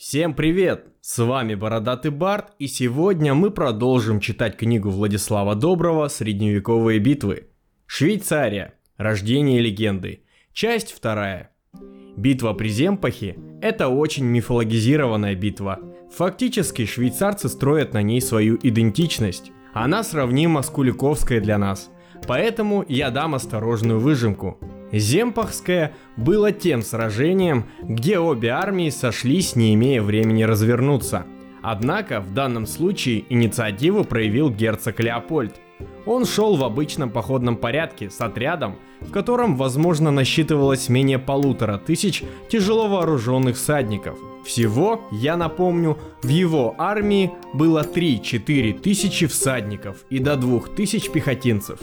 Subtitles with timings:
[0.00, 0.86] Всем привет!
[1.02, 7.48] С вами Бородатый Барт, и сегодня мы продолжим читать книгу Владислава Доброго «Средневековые битвы».
[7.84, 8.72] Швейцария.
[8.96, 10.22] Рождение легенды.
[10.54, 11.50] Часть вторая.
[12.16, 15.78] Битва при Земпахе– это очень мифологизированная битва.
[16.16, 19.52] Фактически швейцарцы строят на ней свою идентичность.
[19.74, 21.90] Она сравнима с Куликовской для нас.
[22.26, 24.58] Поэтому я дам осторожную выжимку–
[24.92, 31.26] Земпахское было тем сражением, где обе армии сошлись, не имея времени развернуться.
[31.62, 35.60] Однако в данном случае инициативу проявил герцог Леопольд.
[36.06, 42.22] Он шел в обычном походном порядке с отрядом, в котором, возможно, насчитывалось менее полутора тысяч
[42.48, 44.18] тяжело вооруженных всадников.
[44.44, 51.78] Всего, я напомню, в его армии было 3-4 тысячи всадников и до 2 тысяч пехотинцев.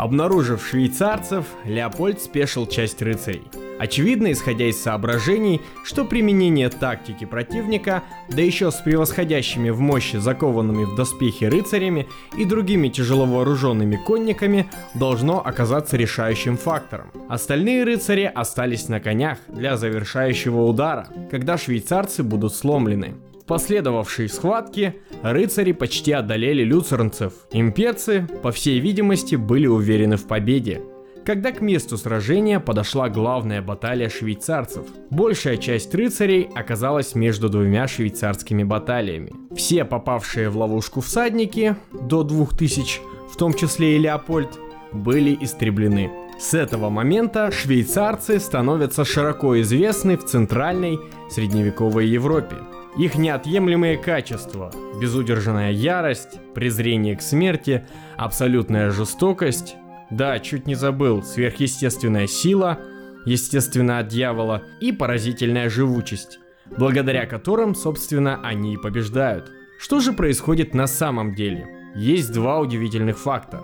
[0.00, 3.42] Обнаружив швейцарцев, Леопольд спешил часть рыцарей.
[3.78, 10.84] Очевидно, исходя из соображений, что применение тактики противника, да еще с превосходящими в мощи закованными
[10.84, 17.10] в доспехи рыцарями и другими тяжело вооруженными конниками, должно оказаться решающим фактором.
[17.28, 23.16] Остальные рыцари остались на конях для завершающего удара, когда швейцарцы будут сломлены
[23.50, 27.32] последовавшей схватке рыцари почти одолели люцернцев.
[27.50, 30.82] Имперцы, по всей видимости, были уверены в победе.
[31.24, 38.62] Когда к месту сражения подошла главная баталия швейцарцев, большая часть рыцарей оказалась между двумя швейцарскими
[38.62, 39.32] баталиями.
[39.56, 43.00] Все попавшие в ловушку всадники, до 2000,
[43.32, 44.60] в том числе и Леопольд,
[44.92, 46.12] были истреблены.
[46.38, 52.56] С этого момента швейцарцы становятся широко известны в центральной средневековой Европе.
[52.98, 59.76] Их неотъемлемые качества– безудержная ярость, презрение к смерти, абсолютная жестокость,
[60.10, 62.80] да, чуть не забыл, сверхъестественная сила,
[63.26, 69.52] естественно от дьявола, и поразительная живучесть, благодаря которым, собственно, они и побеждают.
[69.78, 71.68] Что же происходит на самом деле?
[71.94, 73.62] Есть два удивительных факта.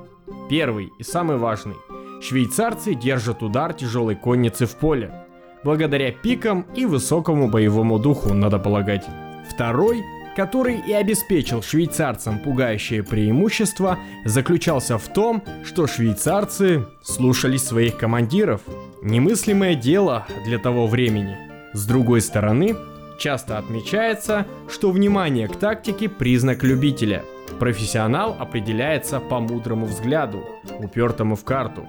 [0.49, 1.77] Первый и самый важный.
[2.23, 5.13] Швейцарцы держат удар тяжелой конницы в поле–
[5.67, 9.05] благодаря пикам и высокому боевому духу, надо полагать.
[9.51, 10.05] Второй,
[10.37, 18.61] который и обеспечил швейцарцам пугающее преимущество, заключался в том, что швейцарцы слушались своих командиров.
[19.03, 21.37] Немыслимое дело для того времени.
[21.73, 22.77] С другой стороны,
[23.19, 27.25] часто отмечается, что внимание к тактике– признак любителя.
[27.59, 30.45] Профессионал определяется по мудрому взгляду,
[30.79, 31.85] упертому в карту.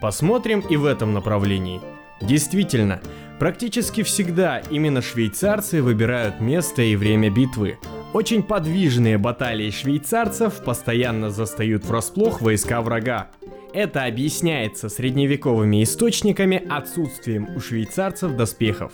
[0.00, 1.80] Посмотрим и в этом направлении–
[2.22, 3.00] Действительно,
[3.38, 7.78] практически всегда именно швейцарцы выбирают место и время битвы.
[8.12, 13.30] Очень подвижные баталии швейцарцев постоянно застают врасплох войска врага.
[13.72, 18.92] Это объясняется средневековыми источниками отсутствием у швейцарцев доспехов.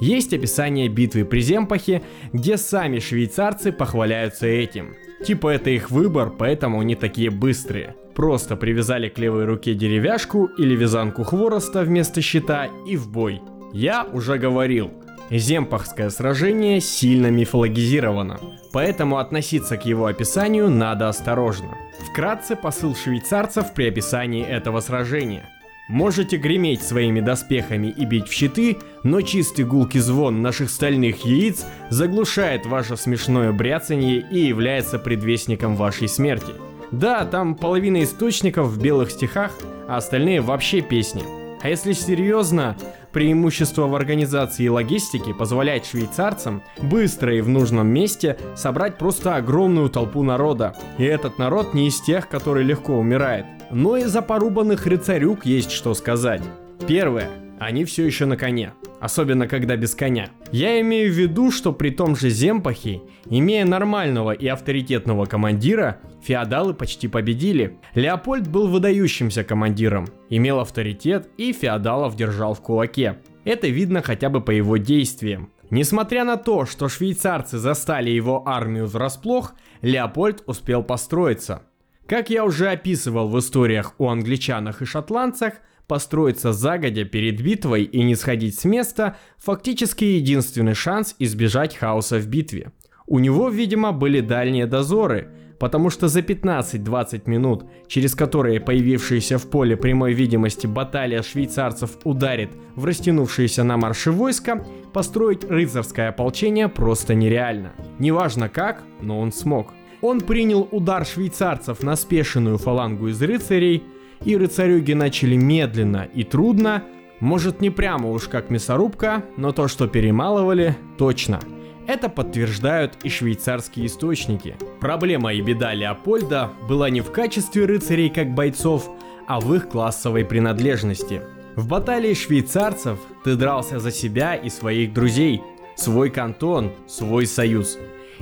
[0.00, 2.02] Есть описание битвы при Земпахе,
[2.34, 4.94] где сами швейцарцы похваляются этим.
[5.24, 7.96] Типа это их выбор, поэтому они такие быстрые.
[8.18, 13.40] Просто привязали к левой руке деревяшку или вязанку хвороста вместо щита и в бой.
[13.72, 14.90] Я уже говорил,
[15.30, 18.40] Земпахское сражение сильно мифологизировано,
[18.72, 21.76] поэтому относиться к его описанию надо осторожно.
[22.10, 25.48] Вкратце посыл швейцарцев при описании этого сражения.
[25.88, 31.64] Можете греметь своими доспехами и бить в щиты, но чистый гулкий звон наших стальных яиц
[31.88, 36.50] заглушает ваше смешное бряцанье и является предвестником вашей смерти–
[36.90, 39.52] да, там половина источников в белых стихах,
[39.88, 41.22] а остальные вообще песни.
[41.60, 42.76] А если серьезно,
[43.12, 49.90] преимущество в организации и логистике позволяет швейцарцам быстро и в нужном месте собрать просто огромную
[49.90, 50.76] толпу народа.
[50.98, 53.46] И этот народ не из тех, который легко умирает.
[53.70, 56.42] Но и за порубанных рыцарюк есть что сказать.
[56.86, 60.30] Первое они все еще на коне, особенно когда без коня.
[60.52, 66.74] Я имею в виду, что при том же Земпахе, имея нормального и авторитетного командира, феодалы
[66.74, 67.78] почти победили.
[67.94, 73.18] Леопольд был выдающимся командиром, имел авторитет и феодалов держал в кулаке.
[73.44, 75.50] Это видно хотя бы по его действиям.
[75.70, 81.62] Несмотря на то, что швейцарцы застали его армию врасплох, Леопольд успел построиться.
[82.06, 85.54] Как я уже описывал в историях о англичанах и шотландцах,
[85.88, 92.26] построиться загодя перед битвой и не сходить с места– фактически единственный шанс избежать хаоса в
[92.26, 92.72] битве.
[93.06, 99.48] У него, видимо, были дальние дозоры, потому что за 15-20 минут, через которые появившаяся в
[99.48, 107.14] поле прямой видимости баталия швейцарцев ударит в растянувшиеся на марше войска, построить рыцарское ополчение просто
[107.14, 107.72] нереально.
[107.98, 109.72] Неважно как, но он смог.
[110.02, 113.82] Он принял удар швейцарцев на спешенную фалангу из рыцарей–
[114.24, 116.84] и рыцарюги начали медленно и трудно,
[117.20, 121.40] может не прямо уж как мясорубка, но то, что перемалывали, точно.
[121.86, 124.56] Это подтверждают и швейцарские источники.
[124.80, 128.90] Проблема и беда Леопольда была не в качестве рыцарей как бойцов,
[129.26, 131.22] а в их классовой принадлежности.
[131.56, 135.42] В баталии швейцарцев ты дрался за себя и своих друзей,
[135.76, 137.78] свой кантон, свой союз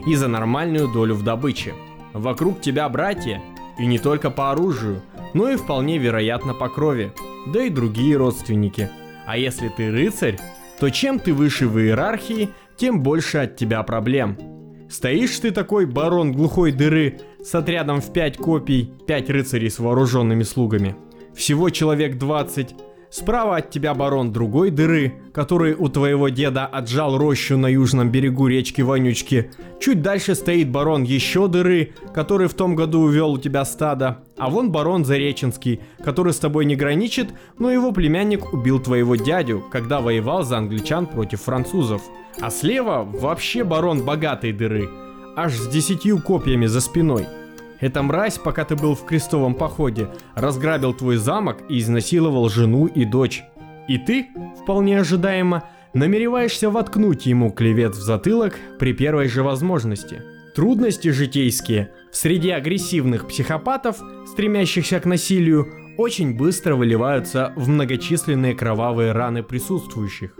[0.06, 1.74] и за нормальную долю в добыче.
[2.12, 3.42] Вокруг тебя братья,
[3.78, 5.02] и не только по оружию,
[5.34, 7.12] но и вполне вероятно по крови,
[7.46, 8.90] да и другие родственники.
[9.26, 10.38] А если ты рыцарь,
[10.78, 14.38] то чем ты выше в иерархии, тем больше от тебя проблем.
[14.88, 20.42] Стоишь ты такой барон глухой дыры с отрядом в 5 копий, 5 рыцарей с вооруженными
[20.44, 20.94] слугами.
[21.34, 22.74] Всего человек 20,
[23.10, 28.48] Справа от тебя барон другой дыры, который у твоего деда отжал рощу на южном берегу
[28.48, 29.50] речки Вонючки.
[29.80, 34.24] Чуть дальше стоит барон еще дыры, который в том году увел у тебя стадо.
[34.36, 39.64] А вон барон Зареченский, который с тобой не граничит, но его племянник убил твоего дядю,
[39.70, 42.02] когда воевал за англичан против французов.
[42.40, 44.90] А слева вообще барон богатой дыры,
[45.36, 47.26] аж с десятью копьями за спиной.
[47.80, 53.04] Эта мразь, пока ты был в крестовом походе, разграбил твой замок и изнасиловал жену и
[53.04, 53.44] дочь.
[53.88, 54.28] И ты,
[54.62, 55.64] вполне ожидаемо,
[55.94, 60.22] намереваешься воткнуть ему клевет в затылок при первой же возможности.
[60.54, 65.68] Трудности житейские среди агрессивных психопатов, стремящихся к насилию,
[65.98, 70.34] очень быстро выливаются в многочисленные кровавые раны присутствующих.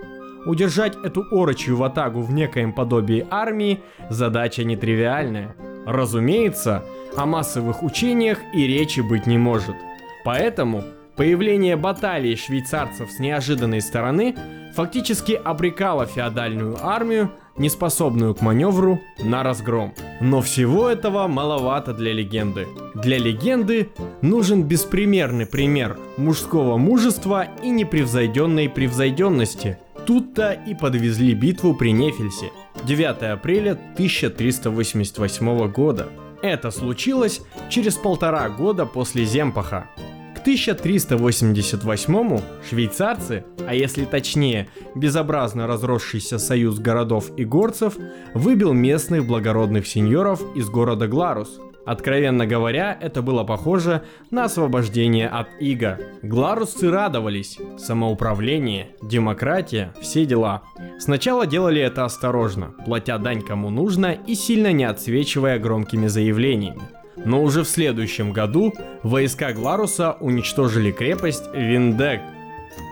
[0.46, 5.56] Удержать эту орочью ватагу в некоем подобии армии задача нетривиальная.
[5.86, 6.84] Разумеется,
[7.16, 9.76] о массовых учениях и речи быть не может.
[10.24, 10.82] Поэтому
[11.14, 14.34] появление баталии швейцарцев с неожиданной стороны
[14.74, 19.94] фактически обрекало феодальную армию, неспособную к маневру, на разгром.
[20.20, 22.66] Но всего этого маловато для легенды.
[22.94, 23.90] Для легенды
[24.22, 29.78] нужен беспримерный пример мужского мужества и непревзойденной превзойденности.
[30.04, 32.50] Тут-то и подвезли битву при Нефельсе.
[32.86, 36.08] 9 апреля 1388 года.
[36.40, 39.90] Это случилось через полтора года после Земпаха.
[40.36, 42.40] К 1388
[42.70, 47.96] швейцарцы, а если точнее, безобразно разросшийся союз городов и горцев,
[48.34, 54.02] выбил местных благородных сеньоров из города Гларус– Откровенно говоря, это было похоже
[54.32, 56.00] на освобождение от иго.
[56.20, 57.58] Гларусцы радовались.
[57.78, 60.62] Самоуправление, демократия, все дела.
[60.98, 66.82] Сначала делали это осторожно, платя дань кому нужно и сильно не отсвечивая громкими заявлениями.
[67.16, 68.74] Но уже в следующем году
[69.04, 72.20] войска Гларуса уничтожили крепость Виндек,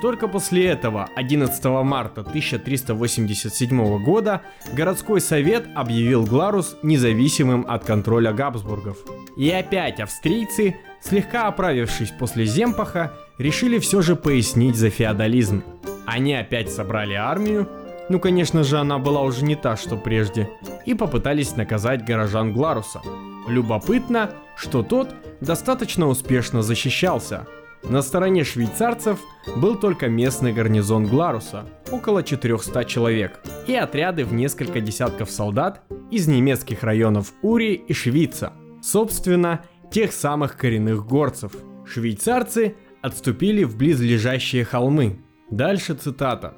[0.00, 4.43] только после этого, 11 марта 1387 года,
[4.73, 8.99] городской совет объявил Гларус независимым от контроля Габсбургов.
[9.37, 15.65] И опять австрийцы, слегка оправившись после Земпаха, решили все же пояснить за феодализм.
[16.06, 17.69] Они опять собрали армию,
[18.09, 20.50] ну конечно же она была уже не та, что прежде,
[20.85, 23.00] и попытались наказать горожан Гларуса.
[23.49, 27.47] Любопытно, что тот достаточно успешно защищался–
[27.89, 29.21] на стороне швейцарцев
[29.57, 36.27] был только местный гарнизон Гларуса, около 400 человек, и отряды в несколько десятков солдат из
[36.27, 41.53] немецких районов Ури и Швейца, собственно, тех самых коренных горцев.
[41.87, 45.21] Швейцарцы отступили в близлежащие холмы.
[45.51, 46.55] Дальше цитата.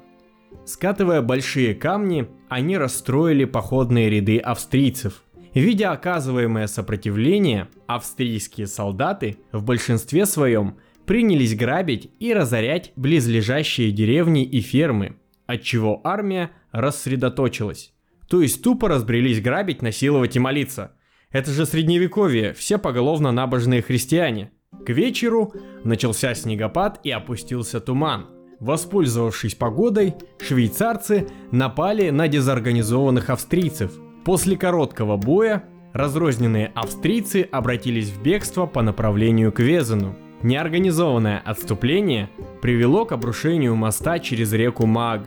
[0.65, 5.23] Скатывая большие камни, они расстроили походные ряды австрийцев.
[5.53, 14.59] Видя оказываемое сопротивление, австрийские солдаты в большинстве своем принялись грабить и разорять близлежащие деревни и
[14.59, 15.15] фермы,
[15.47, 17.93] отчего армия рассредоточилась.
[18.29, 20.91] То есть тупо разбрелись грабить, насиловать и молиться.
[21.31, 24.51] Это же средневековье, все поголовно набожные христиане.
[24.85, 25.53] К вечеру
[25.85, 28.27] начался снегопад и опустился туман.
[28.59, 33.93] Воспользовавшись погодой, швейцарцы напали на дезорганизованных австрийцев.
[34.25, 40.17] После короткого боя разрозненные австрийцы обратились в бегство по направлению к Везену.
[40.43, 42.29] Неорганизованное отступление
[42.61, 45.23] привело к обрушению моста через реку Маг,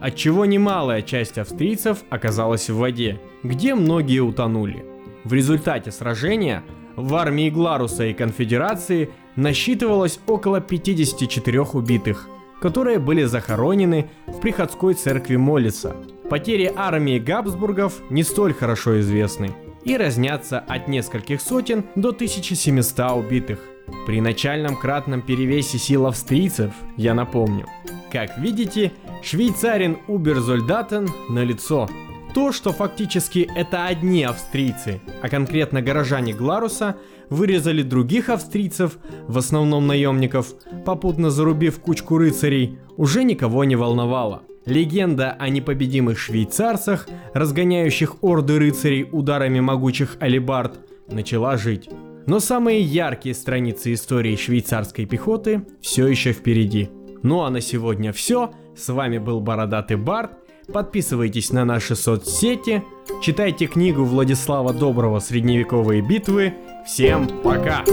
[0.00, 4.84] отчего немалая часть австрийцев оказалась в воде, где многие утонули.
[5.24, 6.62] В результате сражения
[6.96, 12.28] в армии Гларуса и Конфедерации насчитывалось около 54 убитых,
[12.60, 15.96] которые были захоронены в приходской церкви Молица.
[16.30, 19.50] Потери армии Габсбургов не столь хорошо известны
[19.84, 23.58] и разнятся от нескольких сотен до 1700 убитых.
[24.06, 27.66] При начальном кратном перевесе сил австрийцев, я напомню.
[28.12, 31.88] Как видите, швейцарин Уберзольдатен на лицо.
[32.34, 36.96] То, что фактически это одни австрийцы, а конкретно горожане Гларуса,
[37.30, 38.98] вырезали других австрийцев,
[39.28, 44.42] в основном наемников, попутно зарубив кучку рыцарей, уже никого не волновало.
[44.66, 51.88] Легенда о непобедимых швейцарцах, разгоняющих орды рыцарей ударами могучих алибард, начала жить.
[52.26, 56.88] Но самые яркие страницы истории швейцарской пехоты все еще впереди.
[57.22, 58.52] Ну а на сегодня все.
[58.76, 60.32] С вами был Бородатый Барт.
[60.72, 62.82] Подписывайтесь на наши соцсети,
[63.22, 66.54] читайте книгу Владислава Доброго «Средневековые битвы».
[66.86, 67.84] Всем пока!